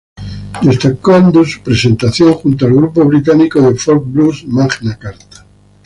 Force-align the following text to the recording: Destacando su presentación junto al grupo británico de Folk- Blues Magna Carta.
Destacando 0.63 1.45
su 1.45 1.61
presentación 1.61 2.33
junto 2.33 2.65
al 2.65 2.73
grupo 2.73 3.05
británico 3.05 3.61
de 3.61 3.75
Folk- 3.77 4.01
Blues 4.11 4.43
Magna 4.47 4.97
Carta. 4.97 5.45